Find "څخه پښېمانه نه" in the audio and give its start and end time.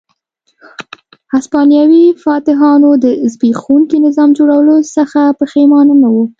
4.95-6.09